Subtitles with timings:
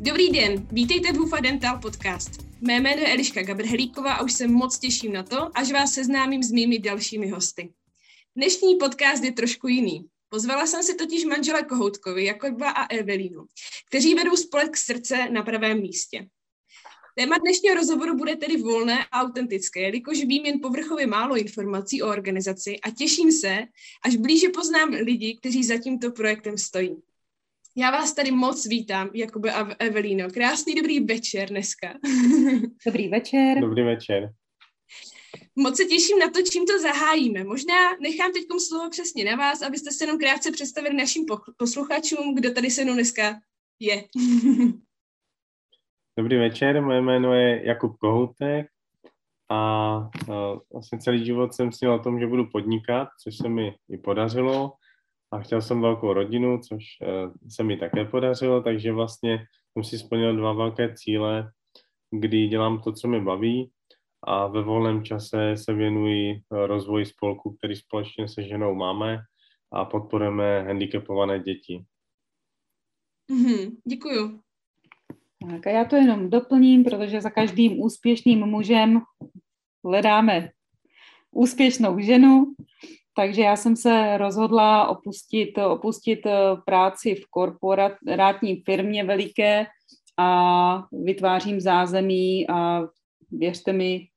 [0.00, 2.30] Dobrý den, vítejte v Hufa Dental Podcast.
[2.60, 6.42] Mé jméno je Eliška Gabrhelíková a už se moc těším na to, až vás seznámím
[6.42, 7.72] s mými dalšími hosty.
[8.36, 10.06] Dnešní podcast je trošku jiný.
[10.28, 13.44] Pozvala jsem si totiž manžele Kohoutkovi, Jakoba a Evelínu,
[13.88, 16.28] kteří vedou spolek srdce na pravém místě.
[17.16, 22.08] Téma dnešního rozhovoru bude tedy volné a autentické, jelikož vím jen povrchově málo informací o
[22.08, 23.58] organizaci a těším se,
[24.04, 26.96] až blíže poznám lidi, kteří za tímto projektem stojí.
[27.76, 30.30] Já vás tady moc vítám, Jakube a Evelíno.
[30.30, 31.94] Krásný dobrý večer dneska.
[32.86, 33.60] Dobrý večer.
[33.60, 34.32] Dobrý večer.
[35.56, 37.44] Moc se těším na to, čím to zahájíme.
[37.44, 42.54] Možná nechám teď slovo přesně na vás, abyste se jenom krátce představili našim posluchačům, kdo
[42.54, 43.40] tady se mnou dneska
[43.80, 44.04] je.
[46.18, 48.66] Dobrý večer, moje jméno je Jakub Kohoutek
[49.50, 50.10] a
[50.72, 54.72] vlastně celý život jsem snil o tom, že budu podnikat, což se mi i podařilo
[55.34, 57.06] a chtěl jsem velkou rodinu, což e,
[57.50, 61.50] se mi také podařilo, takže vlastně jsem si splnil dva velké cíle,
[62.10, 63.70] kdy dělám to, co mě baví
[64.22, 69.18] a ve volném čase se věnuji e, rozvoji spolku, který společně se ženou máme
[69.72, 71.84] a podporujeme handicapované děti.
[73.32, 74.40] Mm-hmm, děkuju.
[75.50, 79.00] Tak a já to jenom doplním, protože za každým úspěšným mužem
[79.84, 80.50] hledáme
[81.30, 82.54] úspěšnou ženu,
[83.16, 86.32] takže já jsem se rozhodla opustit, opustit eh,
[86.66, 89.66] práci v korporátní firmě veliké
[90.18, 92.82] a vytvářím zázemí a
[93.30, 94.08] věřte mi,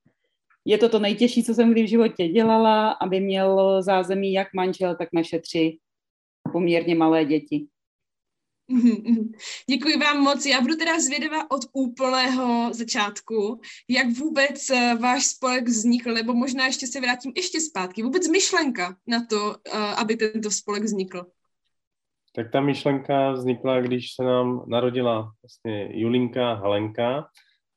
[0.66, 4.95] je to to nejtěžší, co jsem kdy v životě dělala, aby měl zázemí jak manžel,
[4.95, 5.78] tak naše tři
[6.52, 7.67] poměrně malé děti.
[9.70, 10.46] Děkuji vám moc.
[10.46, 16.66] Já budu teda zvědavá od úplného začátku, jak vůbec eh, váš spolek vznikl, nebo možná
[16.66, 18.04] ještě se vrátím ještě zpátky.
[18.04, 21.26] Vůbec myšlenka na to, eh, aby tento spolek vznikl.
[22.36, 27.28] Tak ta myšlenka vznikla, když se nám narodila vlastně Julinka Halenka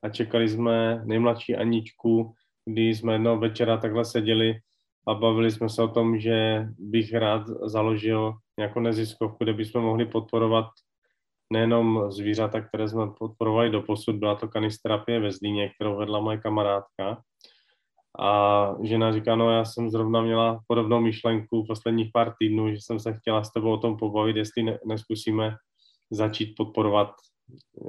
[0.03, 2.35] a čekali jsme nejmladší Aničku,
[2.65, 4.55] kdy jsme jednoho večera takhle seděli
[5.07, 10.07] a bavili jsme se o tom, že bych rád založil nějakou neziskovku, kde bychom mohli
[10.07, 10.67] podporovat
[11.53, 16.39] nejenom zvířata, které jsme podporovali do posud, byla to kanisterapie ve Zlíně, kterou vedla moje
[16.39, 17.23] kamarádka.
[18.19, 18.31] A
[18.83, 23.13] žena říká, no já jsem zrovna měla podobnou myšlenku posledních pár týdnů, že jsem se
[23.13, 25.57] chtěla s tebou o tom pobavit, jestli ne, neskusíme
[26.11, 27.11] začít podporovat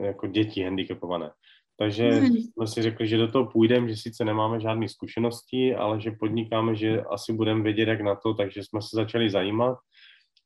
[0.02, 1.32] jako děti handicapované.
[1.78, 2.28] Takže mm.
[2.28, 6.76] jsme si řekli, že do toho půjdeme, že sice nemáme žádné zkušenosti, ale že podnikáme,
[6.76, 9.78] že asi budeme vědět, jak na to, takže jsme se začali zajímat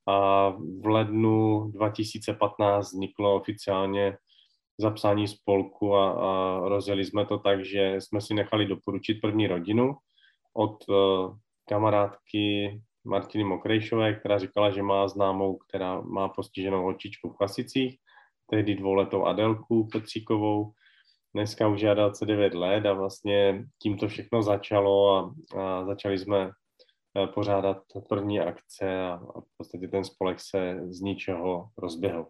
[0.07, 0.49] a
[0.81, 4.17] v lednu 2015 vzniklo oficiálně
[4.77, 9.95] zapsání spolku a, a rozjeli jsme to tak, že jsme si nechali doporučit první rodinu
[10.53, 11.37] od uh,
[11.69, 17.97] kamarádky Martiny Mokrejšové, která říkala, že má známou, která má postiženou holčičku v Klasicích,
[18.49, 20.71] tehdy dvouletou Adelku Petříkovou,
[21.35, 26.49] dneska už je 29 let a vlastně tím to všechno začalo a, a začali jsme
[27.33, 32.27] pořádat první akce a, v podstatě ten spolek se z ničeho rozběhl.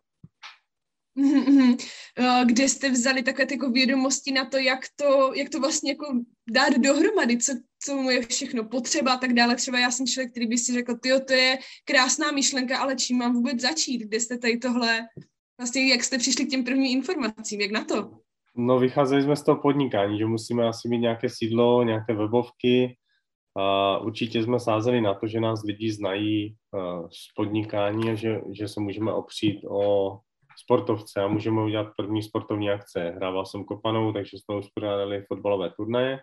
[2.19, 6.05] Eh, kde jste vzali takové jako vědomosti na to, jak to, jak to vlastně jako
[6.49, 7.53] dát dohromady, co,
[7.85, 9.55] co mu je všechno potřeba a tak dále.
[9.55, 13.17] Třeba já jsem člověk, který by si řekl, ty to je krásná myšlenka, ale čím
[13.17, 13.97] mám vůbec začít?
[13.97, 14.99] Kde jste tady tohle,
[15.59, 18.11] vlastně jak jste přišli k těm prvním informacím, jak na to?
[18.57, 22.97] No vycházeli jsme z toho podnikání, že musíme asi mít nějaké sídlo, nějaké webovky,
[23.57, 28.41] a určitě jsme sázeli na to, že nás lidi znají uh, z podnikání a že,
[28.51, 30.11] že se můžeme opřít o
[30.63, 33.13] sportovce a můžeme udělat první sportovní akce.
[33.15, 36.19] Hrával jsem kopanou, takže jsme uspořádali fotbalové turnaje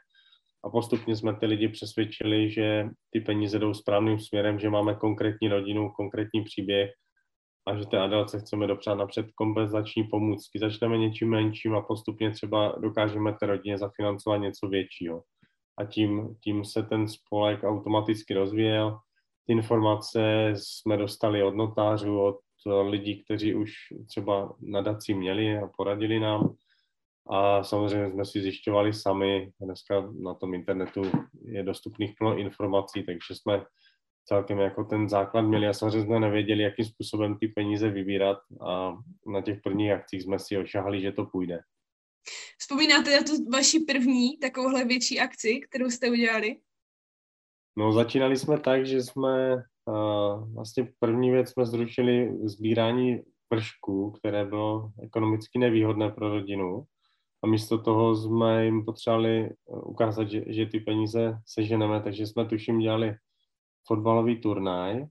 [0.65, 5.49] a postupně jsme ty lidi přesvědčili, že ty peníze jdou správným směrem, že máme konkrétní
[5.49, 6.91] rodinu, konkrétní příběh
[7.69, 10.59] a že té Adelce chceme dopřát napřed kompenzační pomůcky.
[10.59, 15.23] Začneme něčím menším a postupně třeba dokážeme té rodině zafinancovat něco většího
[15.83, 18.99] a tím, tím se ten spolek automaticky rozvíjel.
[19.47, 22.41] Ty informace jsme dostali od notářů, od
[22.83, 23.73] lidí, kteří už
[24.09, 26.55] třeba nadací měli a poradili nám.
[27.31, 31.03] A samozřejmě jsme si zjišťovali sami, dneska na tom internetu
[31.45, 33.65] je dostupných plno informací, takže jsme
[34.25, 38.97] celkem jako ten základ měli a samozřejmě jsme nevěděli, jakým způsobem ty peníze vybírat a
[39.27, 41.61] na těch prvních akcích jsme si ošahali, že to půjde.
[42.59, 46.57] Vzpomínáte na tu vaši první takovouhle větší akci, kterou jste udělali?
[47.77, 53.23] No, začínali jsme tak, že jsme uh, vlastně první věc jsme zrušili sbírání
[53.53, 56.85] vršků, které bylo ekonomicky nevýhodné pro rodinu.
[57.45, 62.79] A místo toho jsme jim potřebovali ukázat, že, že ty peníze seženeme, takže jsme tuším
[62.79, 63.15] dělali
[63.87, 65.07] fotbalový turnaj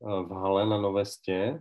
[0.00, 1.60] v hale na Novestě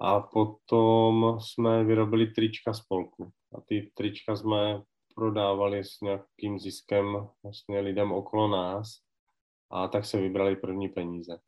[0.00, 3.32] A potom jsme vyrobili trička spolku.
[3.54, 4.82] A ty trička jsme
[5.14, 9.00] prodávali s nějakým ziskem vlastně lidem okolo nás.
[9.70, 11.38] A tak se vybrali první peníze.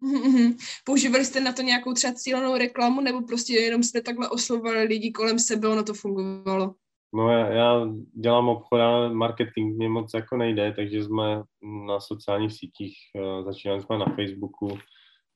[0.84, 5.10] Používali jste na to nějakou třeba cílenou reklamu, nebo prostě jenom jste takhle oslovovali lidi
[5.10, 6.74] kolem sebe, ono to fungovalo?
[7.14, 11.42] No já, já dělám obchod, ale marketing mě moc jako nejde, takže jsme
[11.86, 14.78] na sociálních sítích, uh, začínali jsme na Facebooku,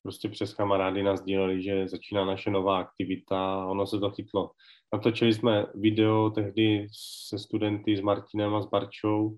[0.03, 4.51] prostě přes kamarády nás díleli, že začíná naše nová aktivita, ono se to chytlo.
[4.93, 6.87] Natočili jsme video tehdy
[7.29, 9.37] se studenty s Martinem a s Barčou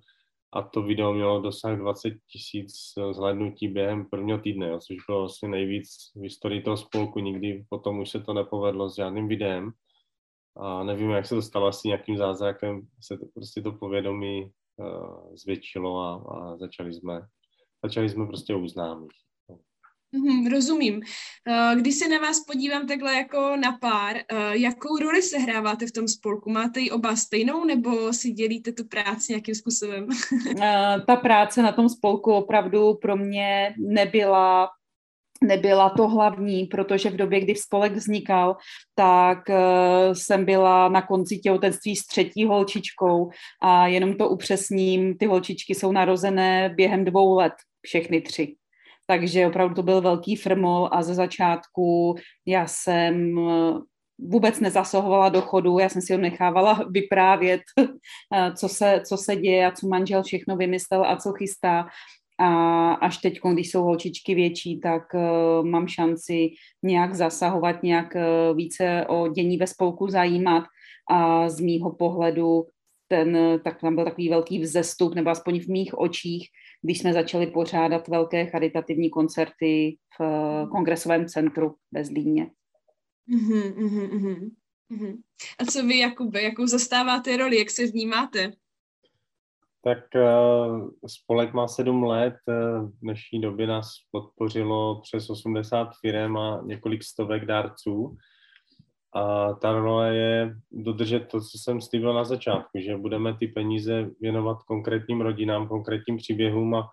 [0.53, 2.73] a to video mělo dosah 20 tisíc
[3.11, 7.19] zhlédnutí během prvního týdne, jo, což bylo vlastně nejvíc v historii toho spolku.
[7.19, 9.71] Nikdy potom už se to nepovedlo s žádným videem
[10.57, 15.35] a nevím, jak se to stalo, asi nějakým zázrakem se to, prostě to povědomí uh,
[15.35, 17.21] zvětšilo a, a začali jsme,
[17.83, 19.11] začali jsme prostě uznámit.
[20.11, 21.01] Mm, rozumím.
[21.47, 25.87] Eh, když se na vás podívám takhle jako na pár, eh, jakou roli se hráváte
[25.87, 26.49] v tom spolku?
[26.49, 30.07] Máte ji oba stejnou nebo si dělíte tu práci nějakým způsobem?
[31.07, 34.69] Ta práce na tom spolku opravdu pro mě nebyla
[35.43, 38.55] nebyla to hlavní, protože v době, kdy spolek vznikal,
[38.95, 39.37] tak
[40.13, 43.29] jsem byla na konci těhotenství s třetí holčičkou
[43.61, 48.55] a jenom to upřesním, ty holčičky jsou narozené během dvou let, všechny tři.
[49.07, 52.15] Takže opravdu to byl velký frmol a ze začátku
[52.45, 53.79] já jsem uh,
[54.19, 57.87] vůbec nezasahovala do chodu, já jsem si ho nechávala vyprávět, uh,
[58.55, 61.87] co se, co se děje a co manžel všechno vymyslel a co chystá.
[62.39, 66.49] A až teď, když jsou holčičky větší, tak uh, mám šanci
[66.83, 70.63] nějak zasahovat, nějak uh, více o dění ve spolku zajímat.
[71.11, 72.63] A z mýho pohledu
[73.07, 76.47] ten, tak tam byl takový velký vzestup, nebo aspoň v mých očích,
[76.81, 82.51] když jsme začali pořádat velké charitativní koncerty v uh, kongresovém centru ve Zlíně.
[83.29, 84.49] Mm-hmm, mm-hmm,
[84.91, 85.17] mm-hmm.
[85.59, 88.51] A co vy, Jakube, jakou zastáváte roli, jak se vnímáte?
[89.83, 92.35] Tak uh, spolek má sedm let,
[92.81, 98.17] v dnešní době nás podpořilo přes 80 firm a několik stovek dárců.
[99.15, 104.09] A ta role je dodržet to, co jsem slíbil na začátku, že budeme ty peníze
[104.21, 106.89] věnovat konkrétním rodinám, konkrétním příběhům a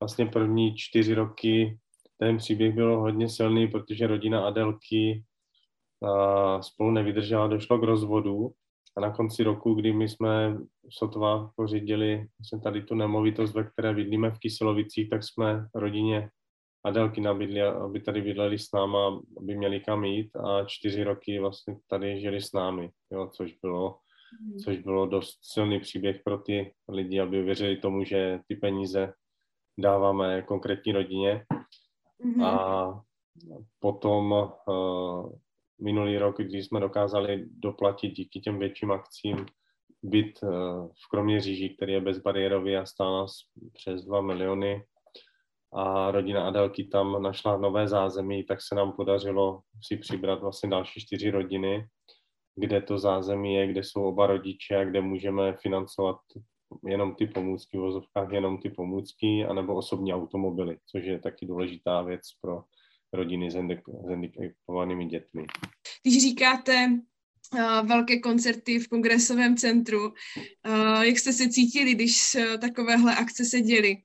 [0.00, 1.78] vlastně první čtyři roky
[2.18, 5.24] ten příběh byl hodně silný, protože rodina Adelky
[6.60, 8.52] spolu nevydržela, došlo k rozvodu
[8.96, 10.58] a na konci roku, kdy my jsme
[10.90, 16.28] sotva pořídili vlastně tady tu nemovitost, ve které bydlíme v Kyselovicích, tak jsme rodině
[16.84, 21.76] Adelky nabídli, aby tady bydleli s náma, aby měli kam jít a čtyři roky vlastně
[21.88, 23.98] tady žili s námi, jo, což bylo
[24.40, 24.58] mm.
[24.58, 29.12] což bylo dost silný příběh pro ty lidi, aby věřili tomu, že ty peníze
[29.78, 31.44] dáváme konkrétní rodině.
[32.24, 32.44] Mm-hmm.
[32.44, 33.02] A
[33.78, 35.32] potom uh,
[35.80, 39.46] minulý rok, když jsme dokázali doplatit díky těm větším akcím
[40.02, 40.50] byt uh,
[40.88, 43.32] v Kroměříži, který je bezbariérový a stál nás
[43.72, 44.84] přes 2 miliony,
[45.74, 51.00] a rodina Adelky tam našla nové zázemí, tak se nám podařilo si přibrat vlastně další
[51.00, 51.86] čtyři rodiny,
[52.56, 56.16] kde to zázemí je, kde jsou oba rodiče a kde můžeme financovat
[56.88, 62.02] jenom ty pomůcky, v vozovkách jenom ty pomůcky, anebo osobní automobily, což je taky důležitá
[62.02, 62.62] věc pro
[63.12, 63.54] rodiny s
[64.08, 65.46] handicapovanými dětmi.
[66.02, 66.88] Když říkáte
[67.54, 73.44] uh, velké koncerty v kongresovém centru, uh, jak jste se cítili, když uh, takovéhle akce
[73.44, 73.96] se děly?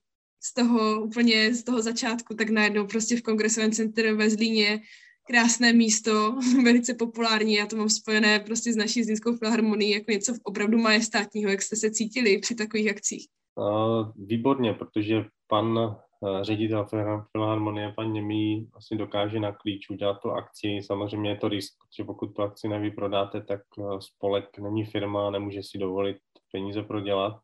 [0.43, 4.81] Z toho úplně z toho začátku, tak najednou prostě v kongresovém centru ve Zlíně
[5.27, 10.33] krásné místo, velice populární, já to mám spojené prostě s naší zlínskou filharmonií jako něco
[10.43, 13.27] opravdu majestátního, jak jste se cítili při takových akcích?
[13.55, 15.95] Uh, výborně, protože pan uh,
[16.41, 16.85] ředitel
[17.31, 20.79] filharmonie, pan Němý, vlastně dokáže na klíč udělat tu akci.
[20.85, 25.63] Samozřejmě je to risk, protože pokud tu akci nevyprodáte, tak uh, spolek není firma, nemůže
[25.63, 26.17] si dovolit
[26.51, 27.39] peníze prodělat.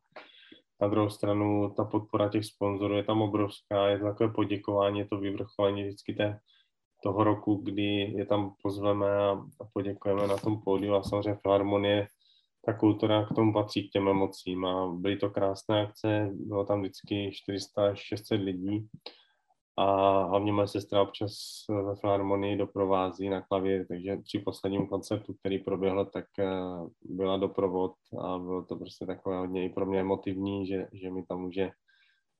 [0.80, 5.08] Na druhou stranu ta podpora těch sponzorů je tam obrovská, je to takové poděkování, je
[5.08, 6.38] to vyvrcholení vždycky té,
[7.02, 12.06] toho roku, kdy je tam pozveme a, a poděkujeme na tom pódiu a samozřejmě Filharmonie,
[12.66, 16.80] ta kultura k tomu patří k těm emocím a byly to krásné akce, bylo tam
[16.80, 18.88] vždycky 400 až 600 lidí
[19.76, 21.32] a hlavně moje sestra občas
[21.68, 26.50] ve Filharmonii doprovází na klavír, takže při posledním koncertu, který proběhl, tak eh,
[27.02, 31.22] byla doprovod a bylo to prostě takové hodně i pro mě emotivní, že, že mi
[31.26, 31.70] tam může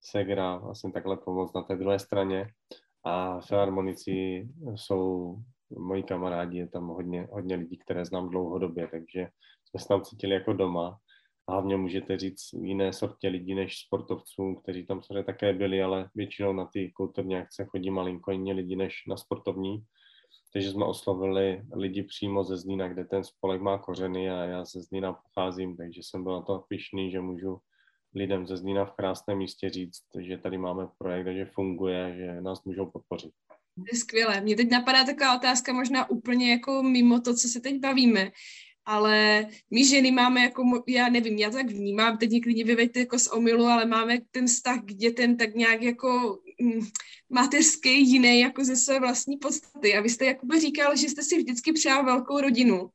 [0.06, 2.46] Segra vlastně takhle pomoct na té druhé straně.
[3.04, 5.36] A filharmonici jsou
[5.78, 9.28] moji kamarádi, je tam hodně, hodně lidí, které znám dlouhodobě, takže
[9.64, 10.98] jsme se tam cítili jako doma
[11.48, 16.52] hlavně můžete říct jiné sortě lidí než sportovcům, kteří tam samozřejmě také byli, ale většinou
[16.52, 19.84] na ty kulturní akce chodí malinko jiní lidi než na sportovní.
[20.52, 24.82] takže jsme oslovili lidi přímo ze Zlína, kde ten spolek má kořeny a já ze
[24.82, 27.58] Zlína pocházím, takže jsem byl na to pišný, že můžu
[28.14, 32.64] lidem ze Zlína v krásném místě říct, že tady máme projekt že funguje, že nás
[32.64, 33.32] můžou podpořit.
[33.76, 34.40] To je skvělé.
[34.40, 38.30] Mě teď napadá taková otázka možná úplně jako mimo to, co se teď bavíme,
[38.86, 43.32] ale my ženy máme jako, já nevím, já tak vnímám, teď někdy vyveďte jako z
[43.32, 46.86] omilu, ale máme ten vztah k dětem tak nějak jako mm,
[47.30, 49.94] mateřský jiný jako ze své vlastní podstaty.
[49.94, 52.88] A vy jste jakoby říkal, že jste si vždycky přál velkou rodinu.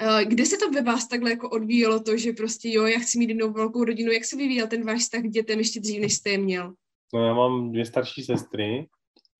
[0.00, 3.18] Eh, kde se to ve vás takhle jako odvíjelo to, že prostě jo, já chci
[3.18, 6.14] mít jednou velkou rodinu, jak se vyvíjel ten váš vztah k dětem ještě dřív, než
[6.14, 6.74] jste je měl?
[7.14, 8.86] No já mám dvě starší sestry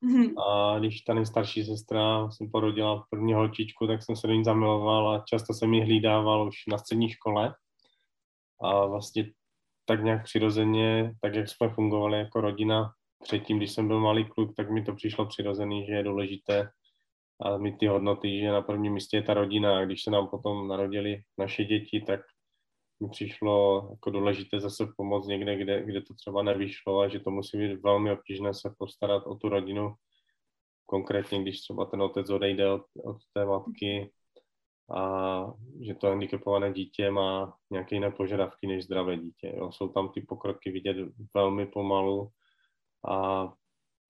[0.05, 0.43] mm-hmm.
[0.43, 5.09] a když ta nejstarší sestra jsem porodila první holčičku, tak jsem se do ní zamiloval
[5.09, 7.55] a často jsem ji hlídával už na střední škole
[8.63, 9.31] a vlastně
[9.85, 12.91] tak nějak přirozeně, tak jak jsme fungovali jako rodina
[13.23, 16.71] předtím, když jsem byl malý kluk, tak mi to přišlo přirozený, že je důležité
[17.41, 20.29] a mít ty hodnoty, že na prvním místě je ta rodina a když se nám
[20.29, 22.21] potom narodili naše děti, tak
[23.01, 27.31] mi přišlo jako důležité zase pomoct někde, kde, kde to třeba nevyšlo a že to
[27.31, 29.95] musí být velmi obtížné se postarat o tu rodinu,
[30.87, 34.13] konkrétně když třeba ten otec odejde od, od té matky
[34.95, 39.55] a že to handicapované dítě má nějaké jiné požadavky než zdravé dítě.
[39.57, 39.73] Jo.
[39.73, 40.97] Jsou tam ty pokroky vidět
[41.35, 42.31] velmi pomalu
[43.09, 43.53] a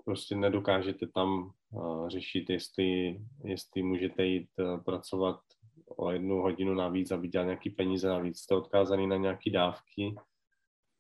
[0.05, 5.41] prostě nedokážete tam uh, řešit, jestli, jestli můžete jít uh, pracovat
[5.87, 8.39] o jednu hodinu navíc a vydělat nějaký peníze navíc.
[8.39, 10.15] Jste odkázaný na nějaké dávky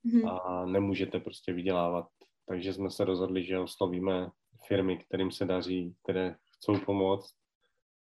[0.06, 0.30] mm-hmm.
[0.30, 2.06] a nemůžete prostě vydělávat.
[2.48, 4.30] Takže jsme se rozhodli, že oslovíme
[4.66, 7.34] firmy, kterým se daří, které chcou pomoct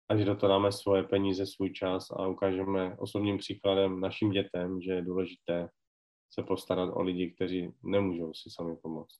[0.08, 4.80] a že do toho dáme svoje peníze, svůj čas a ukážeme osobním příkladem našim dětem,
[4.80, 5.68] že je důležité
[6.30, 9.18] se postarat o lidi, kteří nemůžou si sami pomoct.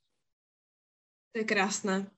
[1.33, 2.11] To je krásné.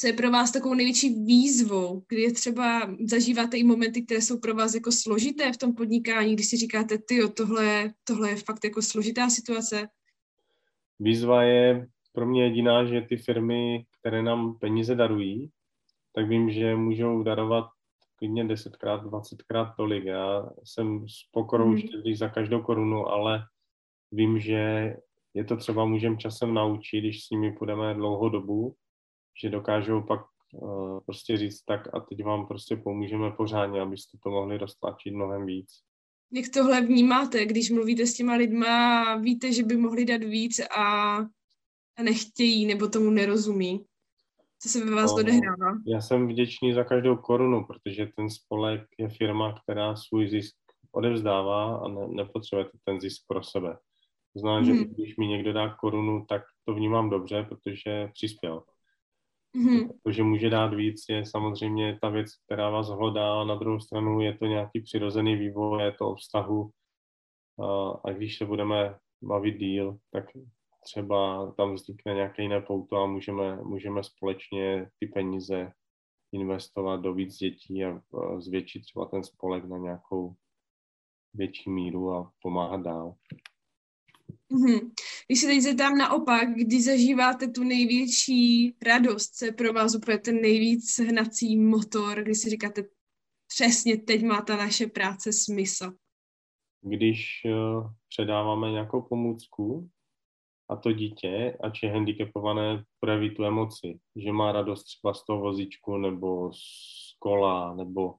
[0.00, 4.40] Co je pro vás takovou největší výzvou, kdy je třeba zažíváte i momenty, které jsou
[4.40, 8.64] pro vás jako složité v tom podnikání, když si říkáte, ty, tohle, tohle je fakt
[8.64, 9.88] jako složitá situace?
[11.00, 15.50] Výzva je pro mě jediná, že ty firmy, které nám peníze darují,
[16.12, 17.66] tak vím, že můžou darovat
[18.16, 20.04] klidně 10krát, 20krát tolik.
[20.04, 21.78] Já jsem s pokorou mm.
[21.78, 23.44] štědrý za každou korunu, ale
[24.12, 24.94] vím, že
[25.34, 28.74] je to třeba můžeme časem naučit, když s nimi půjdeme dlouhou dobu,
[29.42, 30.20] že dokážou pak
[30.52, 35.46] uh, prostě říct tak a teď vám prostě pomůžeme pořádně, abyste to mohli roztlačit mnohem
[35.46, 35.68] víc.
[36.32, 40.60] Jak tohle vnímáte, když mluvíte s těma lidma a víte, že by mohli dát víc
[40.60, 41.16] a,
[41.96, 43.84] a nechtějí nebo tomu nerozumí?
[44.62, 45.78] Co se ve vás no, odehrává?
[45.86, 50.56] Já jsem vděčný za každou korunu, protože ten spolek je firma, která svůj zisk
[50.92, 53.78] odevzdává a ne, nepotřebuje ten zisk pro sebe.
[54.32, 54.66] To znamená, mm.
[54.66, 58.62] že když mi někdo dá korunu, tak to vnímám dobře, protože přispěl.
[59.54, 59.88] Mm.
[59.88, 64.38] To, může dát víc, je samozřejmě ta věc, která vás hlodá, na druhou stranu je
[64.38, 66.70] to nějaký přirozený vývoj, je to o vztahu
[67.60, 70.24] a, a když se budeme bavit díl, tak
[70.84, 75.72] třeba tam vznikne nějaké jiné pouto a můžeme, můžeme společně ty peníze
[76.32, 78.02] investovat do víc dětí a
[78.38, 80.34] zvětšit třeba ten spolek na nějakou
[81.34, 83.14] větší míru a pomáhat dál.
[84.52, 84.90] Mm-hmm.
[85.26, 90.18] Když se teď zeptám naopak, kdy zažíváte tu největší radost, co je pro vás úplně
[90.18, 92.82] ten nejvíc hnací motor, kdy si říkáte,
[93.46, 95.92] přesně teď má ta naše práce smysl?
[96.80, 99.90] Když uh, předáváme nějakou pomůcku
[100.68, 105.40] a to dítě, ať je handicapované, projeví tu emoci, že má radost třeba z toho
[105.40, 108.14] vozičku nebo z kola nebo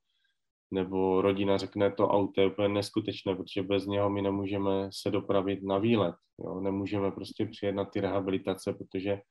[0.72, 5.64] nebo rodina řekne, to auto je úplně neskutečné, protože bez něho my nemůžeme se dopravit
[5.64, 6.16] na výlet.
[6.40, 6.60] Jo?
[6.60, 9.22] Nemůžeme prostě přijet na ty rehabilitace, protože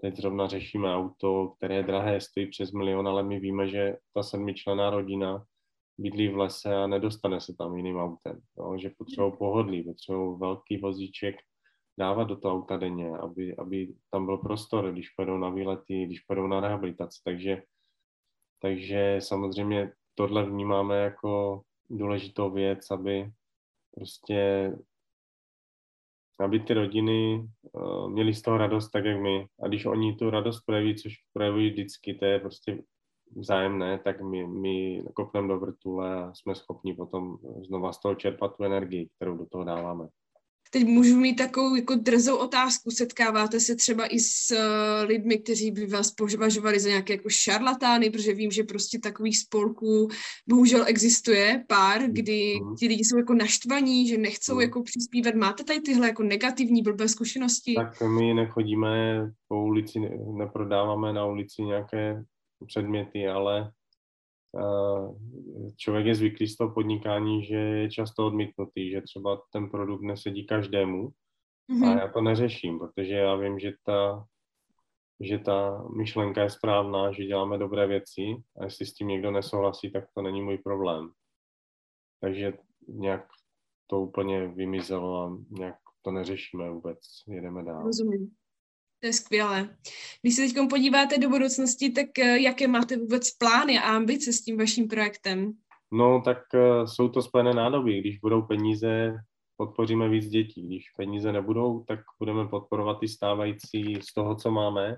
[0.00, 4.22] teď zrovna řešíme auto, které je drahé, stojí přes milion, ale my víme, že ta
[4.22, 5.44] sedmičlená rodina
[5.98, 8.40] bydlí v lese a nedostane se tam jiným autem.
[8.58, 8.78] Jo?
[8.78, 11.36] Že potřebují pohodlí, potřebují velký vozíček
[11.98, 16.20] dávat do toho auta denně, aby, aby tam byl prostor, když půjdou na výlety, když
[16.20, 17.20] půjdou na rehabilitaci.
[17.24, 17.62] Takže,
[18.62, 23.30] takže samozřejmě tohle vnímáme jako důležitou věc, aby
[23.94, 24.72] prostě
[26.38, 29.46] aby ty rodiny uh, měly z toho radost tak, jak my.
[29.62, 32.82] A když oni tu radost projeví, což projevují vždycky, to je prostě
[33.36, 38.56] vzájemné, tak my, my kopneme do vrtule a jsme schopni potom znova z toho čerpat
[38.56, 40.08] tu energii, kterou do toho dáváme.
[40.70, 42.90] Teď můžu mít takovou jako drzou otázku.
[42.90, 48.10] Setkáváte se třeba i s uh, lidmi, kteří by vás považovali za nějaké jako šarlatány,
[48.10, 50.08] protože vím, že prostě takových spolků
[50.48, 52.76] bohužel existuje pár, kdy mm.
[52.76, 54.60] ti lidi jsou jako naštvaní, že nechcou mm.
[54.60, 55.34] jako přispívat.
[55.34, 57.74] Máte tady tyhle jako negativní blbé zkušenosti?
[57.74, 59.98] Tak my nechodíme po ulici,
[60.36, 62.24] neprodáváme na ulici nějaké
[62.66, 63.70] předměty, ale
[65.76, 70.46] člověk je zvyklý z toho podnikání, že je často odmítnutý, že třeba ten produkt nesedí
[70.46, 71.08] každému.
[71.70, 71.96] Mm-hmm.
[71.96, 74.26] A já to neřeším, protože já vím, že ta,
[75.20, 78.22] že ta myšlenka je správná, že děláme dobré věci
[78.60, 81.10] a jestli s tím někdo nesouhlasí, tak to není můj problém.
[82.20, 82.52] Takže
[82.88, 83.26] nějak
[83.86, 86.98] to úplně vymizelo a nějak to neřešíme vůbec,
[87.28, 87.82] jedeme dál.
[87.82, 88.30] Rozumím.
[89.06, 89.76] To je skvělé.
[90.22, 94.42] Když se teď podíváte do budoucnosti, tak eh, jaké máte vůbec plány a ambice s
[94.42, 95.52] tím vaším projektem?
[95.92, 98.00] No, tak uh, jsou to spojené nádoby.
[98.00, 99.14] Když budou peníze,
[99.56, 100.66] podpoříme víc dětí.
[100.66, 104.96] Když peníze nebudou, tak budeme podporovat i stávající z toho, co máme.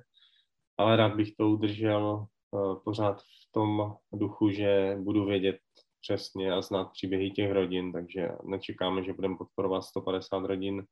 [0.78, 5.56] Ale rád bych to udržel uh, pořád v tom duchu, že budu vědět
[6.00, 10.84] přesně a znát příběhy těch rodin, takže nečekáme, že budeme podporovat 150 rodin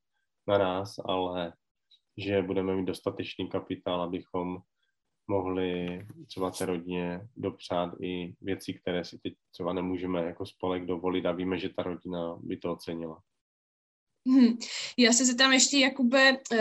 [0.48, 1.52] na nás, ale
[2.16, 4.58] že budeme mít dostatečný kapitál, abychom
[5.28, 11.26] mohli třeba té rodině dopřát i věci, které si teď třeba nemůžeme jako spolek dovolit
[11.26, 13.22] a víme, že ta rodina by to ocenila.
[14.28, 14.58] Hmm.
[14.98, 16.58] Já se zeptám ještě, Jakube, uh,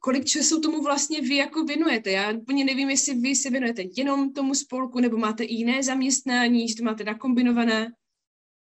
[0.00, 2.10] kolik času tomu vlastně vy jako věnujete?
[2.10, 6.68] Já úplně nevím, jestli vy se věnujete jenom tomu spolku, nebo máte i jiné zaměstnání,
[6.68, 7.92] že to máte nakombinované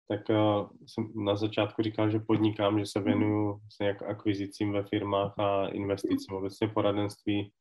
[0.08, 4.84] tak uh, jsem na začátku říkal, že podnikám, že se věnuju vlastně jak akvizicím ve
[4.84, 7.52] firmách a investicím, obecně poradenství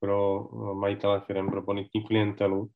[0.00, 2.68] pro uh, majitele firm, pro bonitní klientelu.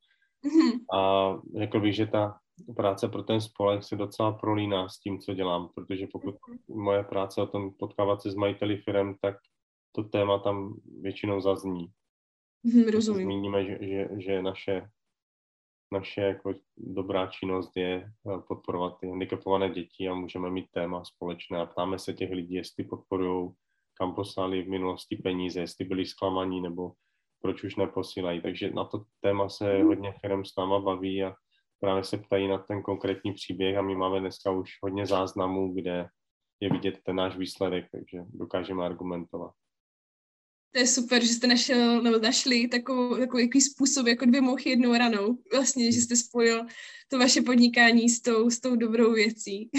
[0.45, 0.97] Mm-hmm.
[0.97, 2.37] A řekl bych, že ta
[2.75, 6.35] práce pro ten spolek se docela prolíná s tím, co dělám, protože pokud
[6.67, 9.35] moje práce o tom potkávat se s majiteli firm, tak
[9.91, 11.87] to téma tam většinou zazní.
[12.63, 13.23] Mm, rozumím.
[13.23, 14.89] Zmíníme, že, že, že naše
[15.91, 21.59] naše jako dobrá činnost je eh, podporovat ty handicapované děti a můžeme mít téma společné
[21.59, 23.51] a ptáme se těch lidí, jestli podporují,
[23.97, 26.91] kam poslali v minulosti peníze, jestli byli zklamaní nebo
[27.41, 28.41] proč už neposílají.
[28.41, 29.87] Takže na to téma se mhm.
[29.87, 31.35] hodně firm s náma baví a
[31.79, 36.07] právě se ptají na ten konkrétní příběh a my máme dneska už hodně záznamů, kde
[36.59, 39.51] je vidět ten náš výsledek, takže dokážeme argumentovat.
[40.73, 44.93] To je super, že jste našel, nebo našli takovou, takový způsob, jako dvě mouchy jednou
[44.93, 45.37] ranou.
[45.53, 46.65] Vlastně, že jste spojil
[47.07, 49.69] to vaše podnikání s tou, s tou dobrou věcí.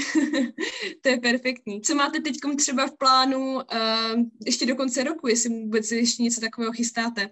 [1.02, 1.80] to je perfektní.
[1.80, 3.62] Co máte teď třeba v plánu uh,
[4.46, 7.30] ještě do konce roku, jestli vůbec ještě něco takového chystáte?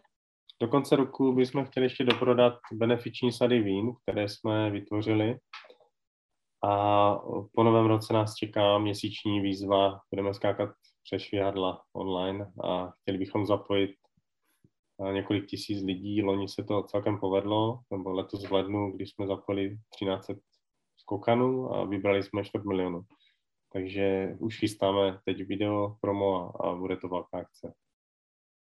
[0.63, 5.39] Do konce roku bychom chtěli ještě doprodat benefiční sady vín, které jsme vytvořili.
[6.65, 7.15] A
[7.55, 10.01] po novém roce nás čeká měsíční výzva.
[10.11, 10.71] Budeme skákat
[11.03, 13.91] přešvihadla online a chtěli bychom zapojit
[15.09, 16.23] eh, několik tisíc lidí.
[16.23, 20.31] Loni se to celkem povedlo, nebo letos v lednu, když jsme zapojili 13
[20.97, 23.03] skokanů a vybrali jsme 4 milionů.
[23.73, 27.75] Takže už chystáme teď video promo a, a bude to velká akce.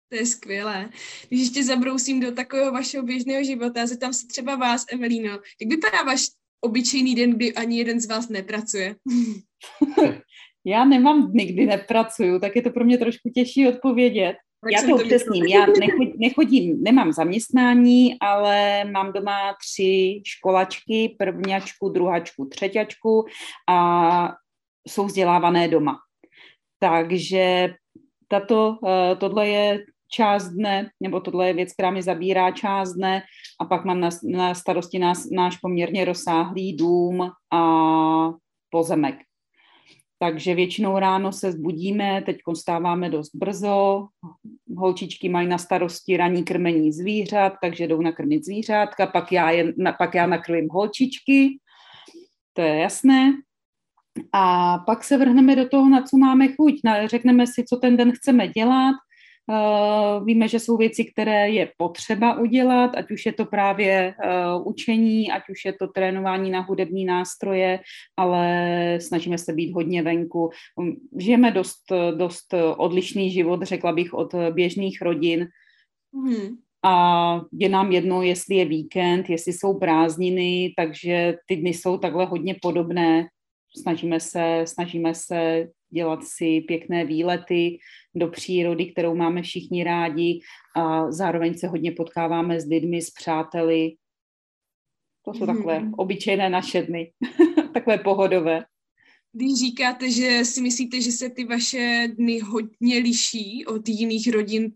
[0.09, 0.91] To je skvělé.
[1.29, 6.03] Když ještě zabrousím do takového vašeho běžného života, zeptám se třeba vás, Evelino, jak vypadá
[6.03, 6.21] váš
[6.61, 8.97] obyčejný den, kdy ani jeden z vás nepracuje?
[10.65, 14.37] Já nemám dny, kdy nepracuju, tak je to pro mě trošku těžší odpovědět.
[14.61, 21.89] Tak já to upřesním, já nechodím, nechodím, nemám zaměstnání, ale mám doma tři školačky, prvňačku,
[21.89, 23.27] druhačku, třeťačku
[23.69, 24.35] a
[24.89, 25.99] jsou vzdělávané doma.
[26.79, 27.75] Takže
[28.29, 33.23] tato, eh, tohle je část dne, nebo tohle je věc, která mi zabírá část dne
[33.61, 37.63] a pak mám na, na starosti nás, náš poměrně rozsáhlý dům a
[38.71, 39.17] pozemek.
[40.23, 44.07] Takže většinou ráno se zbudíme, teď stáváme dost brzo,
[44.77, 50.15] holčičky mají na starosti ranní krmení zvířat, takže jdou nakrmit zvířátka, pak já, je, pak
[50.15, 51.59] já nakrmím holčičky,
[52.53, 53.33] to je jasné.
[54.33, 56.75] A pak se vrhneme do toho, na co máme chuť.
[57.07, 58.95] Řekneme si, co ten den chceme dělat,
[60.25, 65.31] víme, že jsou věci, které je potřeba udělat, ať už je to právě uh, učení,
[65.31, 67.81] ať už je to trénování na hudební nástroje,
[68.17, 70.51] ale snažíme se být hodně venku.
[70.77, 75.49] Um, žijeme dost, dost odlišný život, řekla bych, od běžných rodin.
[76.15, 76.57] Hmm.
[76.85, 82.25] A je nám jedno, jestli je víkend, jestli jsou prázdniny, takže ty dny jsou takhle
[82.27, 83.29] hodně podobné.
[83.83, 87.79] Snažíme se, snažíme se dělat si pěkné výlety
[88.15, 90.41] do přírody, kterou máme všichni rádi
[90.77, 93.95] a zároveň se hodně potkáváme s lidmi, s přáteli.
[95.25, 95.95] To jsou takové hmm.
[95.97, 97.13] obyčejné naše dny,
[97.75, 98.65] takové pohodové.
[99.33, 104.73] Když říkáte, že si myslíte, že se ty vaše dny hodně liší od jiných rodin,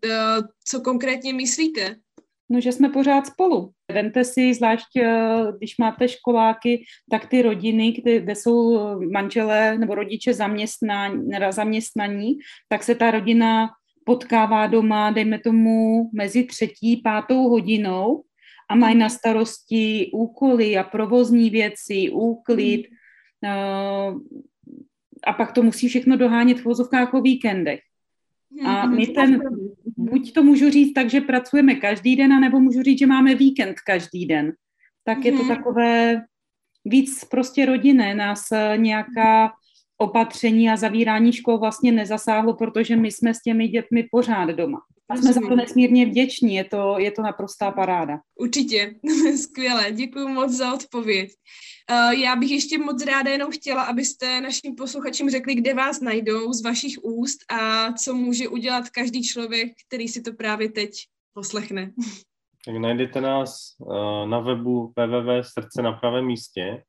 [0.64, 1.96] co konkrétně myslíte?
[2.50, 3.70] No, že jsme pořád spolu.
[3.92, 8.80] Vemte si, zvlášť eh, když máte školáky, tak ty rodiny, kde, jsou
[9.12, 13.70] manželé nebo rodiče zaměstnaní, zaměstnaní, tak se ta rodina
[14.04, 18.22] potkává doma, dejme tomu, mezi třetí, pátou hodinou
[18.70, 22.86] a mají na starosti úkoly a provozní věci, úklid
[23.42, 24.20] uh,
[25.26, 27.80] a pak to musí všechno dohánět v vozovkách o víkendech.
[28.64, 29.40] A my ten,
[29.96, 33.80] buď to můžu říct tak, že pracujeme každý den, anebo můžu říct, že máme víkend
[33.80, 34.52] každý den.
[35.04, 35.48] Tak je to mhm.
[35.48, 36.22] takové
[36.84, 39.52] víc prostě rodinné, nás nějaká
[39.98, 44.78] opatření a zavírání škol vlastně nezasáhlo, protože my jsme s těmi dětmi pořád doma.
[45.08, 48.18] A jsme za to nesmírně vděční, je to, je to naprostá paráda.
[48.40, 48.94] Určitě,
[49.42, 51.30] skvěle, děkuji moc za odpověď.
[51.90, 56.52] Uh, já bych ještě moc ráda jenom chtěla, abyste našim posluchačům řekli, kde vás najdou
[56.52, 60.90] z vašich úst a co může udělat každý člověk, který si to právě teď
[61.34, 61.92] poslechne.
[62.66, 66.82] Tak najdete nás uh, na webu www.srdce na pravém místě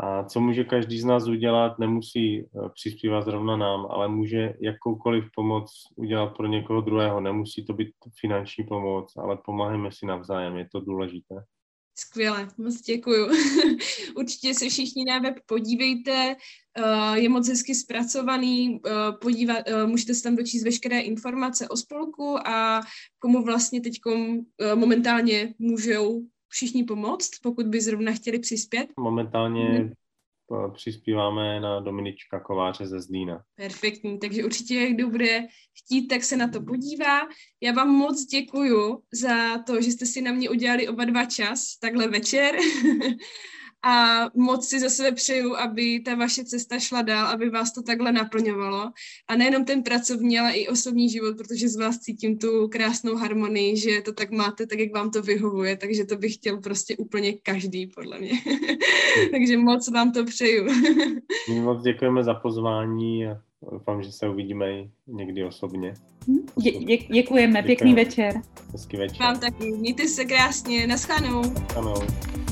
[0.00, 5.24] a co může každý z nás udělat, nemusí eh, přispívat zrovna nám, ale může jakoukoliv
[5.34, 7.20] pomoc udělat pro někoho druhého.
[7.20, 11.34] Nemusí to být finanční pomoc, ale pomáháme si navzájem, je to důležité.
[11.98, 13.28] Skvěle, moc děkuju.
[14.16, 16.36] Určitě se všichni na web podívejte,
[16.76, 22.48] eh, je moc hezky zpracovaný, eh, podívat, můžete se tam dočíst veškeré informace o spolku
[22.48, 22.80] a
[23.18, 23.94] komu vlastně teď
[24.74, 28.88] momentálně můžou všichni pomoct, pokud by zrovna chtěli přispět?
[28.98, 29.92] Momentálně hmm.
[30.74, 33.42] přispíváme na Dominička Kováře ze Zlína.
[33.54, 35.46] Perfektní, takže určitě, kdo bude
[35.78, 37.20] chtít, tak se na to podívá.
[37.62, 41.78] Já vám moc děkuju za to, že jste si na mě udělali oba dva čas,
[41.80, 42.56] takhle večer.
[43.82, 47.82] a moc si za sebe přeju, aby ta vaše cesta šla dál, aby vás to
[47.82, 48.90] takhle naplňovalo.
[49.28, 53.76] A nejenom ten pracovní, ale i osobní život, protože z vás cítím tu krásnou harmonii,
[53.76, 57.32] že to tak máte, tak jak vám to vyhovuje, takže to bych chtěl prostě úplně
[57.32, 58.32] každý, podle mě.
[59.30, 60.64] takže moc vám to přeju.
[61.48, 63.40] My moc děkujeme za pozvání a
[63.72, 64.66] doufám, že se uvidíme
[65.06, 65.94] někdy osobně.
[66.56, 68.42] Dě, dě, děkujeme, pěkný večer.
[68.72, 69.18] Hezký večer.
[69.20, 71.42] Vám taky, mějte se krásně, naschledanou.
[71.42, 72.47] Naschledanou.